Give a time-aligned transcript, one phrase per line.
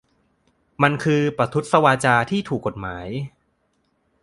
[0.81, 3.07] มันคือ "'ประทุษวาจา' ที่ถูกกฎหมาย"